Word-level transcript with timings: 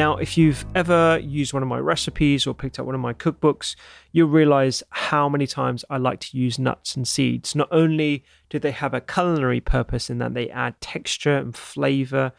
Now, 0.00 0.16
if 0.16 0.38
you've 0.38 0.64
ever 0.74 1.18
used 1.22 1.52
one 1.52 1.62
of 1.62 1.68
my 1.68 1.78
recipes 1.78 2.46
or 2.46 2.54
picked 2.54 2.78
up 2.78 2.86
one 2.86 2.94
of 2.94 3.02
my 3.02 3.12
cookbooks, 3.12 3.76
you'll 4.12 4.30
realize 4.30 4.82
how 4.88 5.28
many 5.28 5.46
times 5.46 5.84
I 5.90 5.98
like 5.98 6.20
to 6.20 6.38
use 6.38 6.58
nuts 6.58 6.96
and 6.96 7.06
seeds. 7.06 7.54
Not 7.54 7.68
only 7.70 8.24
do 8.48 8.58
they 8.58 8.70
have 8.70 8.94
a 8.94 9.02
culinary 9.02 9.60
purpose 9.60 10.08
in 10.08 10.16
that 10.16 10.32
they 10.32 10.48
add 10.48 10.80
texture 10.80 11.36
and 11.36 11.54
flavor, 11.54 12.32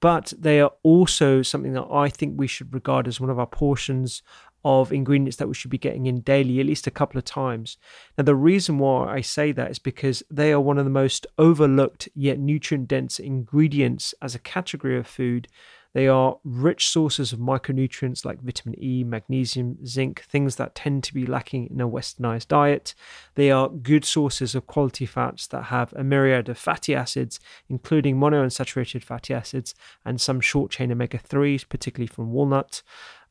but 0.00 0.32
they 0.36 0.60
are 0.60 0.72
also 0.82 1.40
something 1.42 1.74
that 1.74 1.86
I 1.88 2.08
think 2.08 2.34
we 2.36 2.48
should 2.48 2.74
regard 2.74 3.06
as 3.06 3.20
one 3.20 3.30
of 3.30 3.38
our 3.38 3.46
portions 3.46 4.20
of 4.64 4.92
ingredients 4.92 5.36
that 5.36 5.46
we 5.46 5.54
should 5.54 5.70
be 5.70 5.78
getting 5.78 6.06
in 6.06 6.20
daily, 6.20 6.58
at 6.58 6.66
least 6.66 6.88
a 6.88 6.90
couple 6.90 7.18
of 7.18 7.24
times. 7.24 7.76
Now, 8.18 8.24
the 8.24 8.34
reason 8.34 8.78
why 8.78 9.14
I 9.14 9.20
say 9.20 9.52
that 9.52 9.70
is 9.70 9.78
because 9.78 10.24
they 10.32 10.50
are 10.50 10.60
one 10.60 10.78
of 10.78 10.84
the 10.84 10.90
most 10.90 11.28
overlooked 11.38 12.08
yet 12.16 12.40
nutrient 12.40 12.88
dense 12.88 13.20
ingredients 13.20 14.14
as 14.20 14.34
a 14.34 14.40
category 14.40 14.98
of 14.98 15.06
food 15.06 15.46
they 15.94 16.08
are 16.08 16.38
rich 16.44 16.88
sources 16.88 17.32
of 17.32 17.38
micronutrients 17.38 18.24
like 18.24 18.42
vitamin 18.42 18.74
E, 18.82 19.04
magnesium, 19.04 19.78
zinc, 19.86 20.22
things 20.22 20.56
that 20.56 20.74
tend 20.74 21.04
to 21.04 21.14
be 21.14 21.24
lacking 21.24 21.68
in 21.70 21.80
a 21.80 21.88
westernized 21.88 22.48
diet. 22.48 22.94
They 23.36 23.52
are 23.52 23.68
good 23.68 24.04
sources 24.04 24.56
of 24.56 24.66
quality 24.66 25.06
fats 25.06 25.46
that 25.46 25.64
have 25.64 25.92
a 25.92 26.02
myriad 26.02 26.48
of 26.48 26.58
fatty 26.58 26.96
acids, 26.96 27.38
including 27.68 28.16
monounsaturated 28.16 29.04
fatty 29.04 29.32
acids 29.32 29.74
and 30.04 30.20
some 30.20 30.40
short 30.40 30.72
chain 30.72 30.90
omega 30.90 31.18
3s, 31.18 31.68
particularly 31.68 32.08
from 32.08 32.32
walnut. 32.32 32.82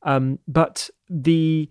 Um, 0.01 0.39
but 0.47 0.89
the 1.09 1.69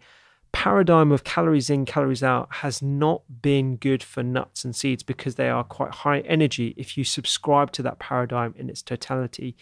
paradigm 0.53 1.11
of 1.11 1.25
calories 1.25 1.71
in, 1.71 1.87
calories 1.87 2.23
out 2.23 2.49
has 2.57 2.83
not 2.83 3.23
been 3.41 3.77
good 3.77 4.03
for 4.03 4.23
nuts 4.23 4.63
and 4.63 4.77
seeds 4.77 5.03
because 5.03 5.37
they 5.37 5.49
are 5.49 5.65
quite 5.65 5.91
high 5.91 6.21
energy 6.21 6.75
if 6.77 6.99
you 6.99 7.05
subscribe 7.05 7.73
to 7.73 7.83
that 7.83 7.99
paradigm 7.99 8.55
in 8.59 8.69
its 8.69 8.83
totality. 8.83 9.57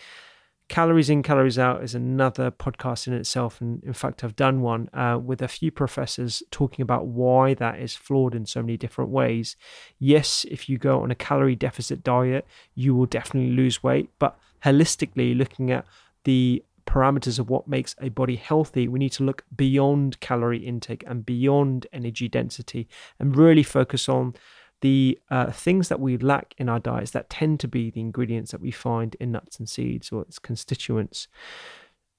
Calories 0.71 1.11
in, 1.11 1.25
calories 1.25 1.59
out 1.59 1.83
is 1.83 1.97
another 1.97 2.53
podcast 2.53 3.09
in 3.09 3.13
itself. 3.13 3.61
And 3.61 3.83
in 3.83 3.93
fact, 3.93 4.23
I've 4.23 4.37
done 4.37 4.61
one 4.61 4.89
uh, 4.95 5.19
with 5.21 5.43
a 5.43 5.49
few 5.49 5.73
professors 5.73 6.45
talking 6.53 6.85
about 6.85 7.09
why 7.09 7.55
that 7.55 7.81
is 7.81 7.97
flawed 7.97 8.37
in 8.37 8.47
so 8.47 8.63
many 8.63 8.77
different 8.77 9.11
ways. 9.11 9.57
Yes, 9.99 10.47
if 10.49 10.69
you 10.69 10.79
go 10.79 11.03
on 11.03 11.11
a 11.11 11.17
calorie 11.17 11.57
deficit 11.57 12.05
diet, 12.05 12.47
you 12.77 12.95
will 12.95 13.07
definitely 13.07 13.51
lose 13.51 13.83
weight. 13.83 14.11
But 14.21 14.39
holistically, 14.65 15.37
looking 15.37 15.73
at 15.73 15.87
the 16.23 16.63
parameters 16.87 17.41
of 17.41 17.51
what 17.51 17.67
makes 17.67 17.97
a 18.01 18.09
body 18.09 18.37
healthy, 18.37 18.87
we 18.87 19.01
need 19.01 19.13
to 19.13 19.25
look 19.25 19.45
beyond 19.57 20.21
calorie 20.21 20.65
intake 20.65 21.03
and 21.05 21.27
beyond 21.27 21.89
energy 21.93 22.29
density 22.29 22.87
and 23.19 23.37
really 23.37 23.65
focus 23.65 24.09
on 24.09 24.35
the 24.81 25.19
uh, 25.31 25.51
things 25.51 25.89
that 25.89 26.01
we 26.01 26.17
lack 26.17 26.55
in 26.59 26.69
our 26.69 26.81
diets 26.81 27.11
that 27.13 27.31
tend 27.31 27.61
to 27.61 27.69
be 27.69 27.91
the 27.91 28.01
ingredients 28.01 28.53
that 28.53 28.61
we 28.61 28.71
find 28.71 29.17
in 29.21 29.33
nuts 29.33 29.59
and 29.59 29.69
seeds 29.69 30.11
or 30.11 30.23
its 30.23 30.39
constituents. 30.39 31.29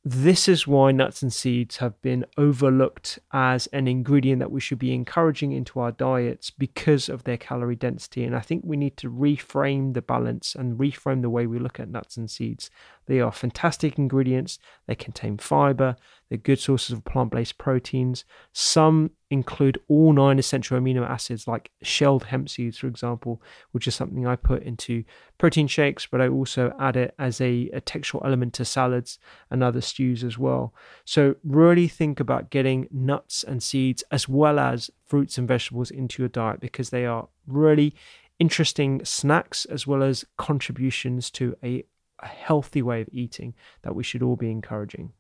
This 0.04 0.48
is 0.48 0.66
why 0.66 0.92
nuts 0.92 1.22
and 1.22 1.32
seeds 1.32 1.78
have 1.78 2.02
been 2.02 2.26
overlooked 2.36 3.20
as 3.32 3.68
an 3.68 3.88
ingredient 3.88 4.40
that 4.40 4.50
we 4.50 4.60
should 4.60 4.80
be 4.80 4.96
encouraging 4.96 5.52
into 5.52 5.80
our 5.80 5.92
diets 5.92 6.50
because 6.50 7.08
of 7.08 7.24
their 7.24 7.38
calorie 7.38 7.76
density. 7.76 8.24
And 8.24 8.36
I 8.36 8.40
think 8.40 8.64
we 8.66 8.78
need 8.78 8.98
to 8.98 9.12
reframe 9.12 9.94
the 9.94 10.02
balance 10.02 10.56
and 10.56 10.80
reframe 10.80 11.22
the 11.22 11.30
way 11.30 11.46
we 11.46 11.60
look 11.60 11.80
at 11.80 11.90
nuts 11.90 12.18
and 12.18 12.32
seeds. 12.32 12.72
They 13.06 13.20
are 13.20 13.32
fantastic 13.32 14.00
ingredients, 14.00 14.58
they 14.88 14.96
contain 14.96 15.38
fiber, 15.38 15.96
they're 16.32 16.38
good 16.38 16.60
sources 16.60 16.92
of 16.92 17.04
plant 17.04 17.30
based 17.30 17.58
proteins. 17.58 18.24
Some 18.54 19.12
include 19.30 19.78
all 19.90 20.14
nine 20.14 20.40
essential 20.40 20.80
amino 20.80 21.06
acids, 21.06 21.46
like 21.46 21.72
shelled 21.82 22.24
hemp 22.24 22.48
seeds, 22.48 22.78
for 22.78 22.88
example, 22.88 23.42
which 23.74 23.86
is 23.86 23.96
something 23.96 24.26
I 24.26 24.38
put 24.38 24.64
into 24.64 25.04
protein 25.38 25.68
shakes, 25.68 26.08
but 26.10 26.22
I 26.22 26.30
also 26.30 26.74
add 26.80 26.96
it 26.96 27.14
as 27.20 27.42
a, 27.42 27.70
a 27.74 27.82
textural 27.82 28.24
element 28.24 28.54
to 28.54 28.64
salads 28.64 29.20
and 29.50 29.62
other 29.62 29.82
stews 29.82 30.24
as 30.24 30.38
well. 30.38 30.74
So, 31.04 31.36
really 31.44 31.90
think 31.90 32.22
about 32.22 32.50
getting 32.50 32.88
nuts 32.92 33.44
and 33.44 33.62
seeds 33.62 34.02
as 34.10 34.30
well 34.30 34.58
as 34.58 34.90
fruits 35.06 35.38
and 35.38 35.50
vegetables 35.50 35.92
into 35.92 36.22
your 36.22 36.30
diet 36.30 36.62
because 36.62 36.92
they 36.92 37.06
are 37.06 37.28
really 37.46 37.94
interesting 38.40 39.04
snacks 39.04 39.66
as 39.66 39.86
well 39.86 40.02
as 40.02 40.24
contributions 40.38 41.30
to 41.32 41.58
a, 41.62 41.84
a 42.20 42.28
healthy 42.28 42.82
way 42.82 43.02
of 43.02 43.10
eating 43.12 43.54
that 43.82 43.96
we 43.96 44.04
should 44.04 44.24
all 44.24 44.38
be 44.38 44.50
encouraging 44.50 45.12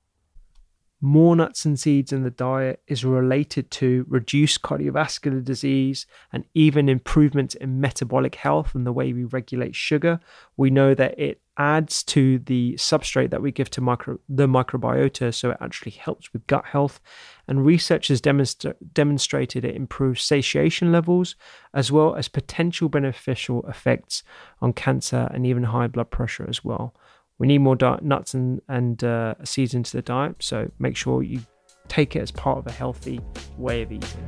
more 1.01 1.35
nuts 1.35 1.65
and 1.65 1.79
seeds 1.79 2.13
in 2.13 2.23
the 2.23 2.29
diet 2.29 2.81
is 2.87 3.03
related 3.03 3.71
to 3.71 4.05
reduced 4.07 4.61
cardiovascular 4.61 5.43
disease 5.43 6.05
and 6.31 6.45
even 6.53 6.87
improvements 6.87 7.55
in 7.55 7.81
metabolic 7.81 8.35
health 8.35 8.75
and 8.75 8.85
the 8.85 8.93
way 8.93 9.11
we 9.11 9.23
regulate 9.23 9.75
sugar. 9.75 10.19
We 10.57 10.69
know 10.69 10.93
that 10.93 11.19
it 11.19 11.41
adds 11.57 12.03
to 12.03 12.39
the 12.39 12.73
substrate 12.73 13.31
that 13.31 13.41
we 13.41 13.51
give 13.51 13.69
to 13.71 13.81
micro, 13.81 14.19
the 14.29 14.47
microbiota, 14.47 15.33
so 15.33 15.51
it 15.51 15.57
actually 15.59 15.91
helps 15.91 16.31
with 16.33 16.45
gut 16.45 16.65
health. 16.65 16.99
And 17.47 17.65
research 17.65 18.07
has 18.09 18.21
demonstra- 18.21 18.75
demonstrated 18.93 19.65
it 19.65 19.75
improves 19.75 20.21
satiation 20.21 20.91
levels 20.91 21.35
as 21.73 21.91
well 21.91 22.15
as 22.15 22.27
potential 22.27 22.89
beneficial 22.89 23.65
effects 23.67 24.21
on 24.61 24.73
cancer 24.73 25.29
and 25.33 25.47
even 25.47 25.63
high 25.63 25.87
blood 25.87 26.11
pressure 26.11 26.45
as 26.47 26.63
well. 26.63 26.95
We 27.41 27.47
need 27.47 27.57
more 27.57 27.75
di- 27.75 27.97
nuts 28.03 28.35
and, 28.35 28.61
and 28.69 29.03
uh, 29.03 29.33
seeds 29.43 29.73
into 29.73 29.97
the 29.97 30.03
diet, 30.03 30.35
so 30.37 30.69
make 30.77 30.95
sure 30.95 31.23
you 31.23 31.39
take 31.87 32.15
it 32.15 32.19
as 32.19 32.29
part 32.29 32.59
of 32.59 32.67
a 32.67 32.71
healthy 32.71 33.19
way 33.57 33.81
of 33.81 33.91
eating. 33.91 34.27